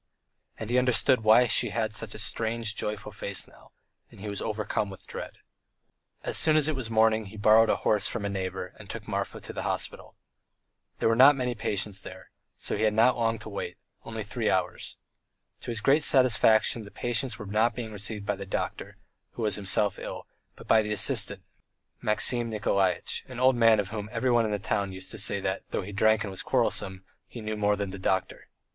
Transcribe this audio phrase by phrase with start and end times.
[0.57, 3.71] And he understood why she had such a strange, joyful face now,
[4.09, 5.33] and he was overcome with dread.
[6.23, 9.07] As soon as it was morning he borrowed a horse from a neighbour and took
[9.07, 10.15] Marfa to the hospital.
[10.97, 14.23] There were not many patients there, and so he had not long to wait, only
[14.23, 14.97] three hours.
[15.59, 18.97] To his great satisfaction the patients were not being received by the doctor,
[19.33, 20.25] who was himself ill,
[20.55, 21.43] but by the assistant,
[22.01, 25.61] Maxim Nikolaitch, an old man of whom everyone in the town used to say that,
[25.69, 28.47] though he drank and was quarrelsome, he knew more than the doctor.